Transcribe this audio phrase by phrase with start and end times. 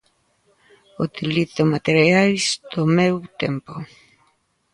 [1.07, 3.73] Utilizo materiais do meu tempo.